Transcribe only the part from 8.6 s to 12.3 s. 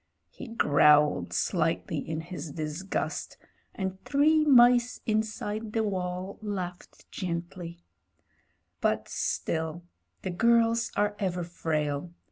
But— still, the girls are ever frail.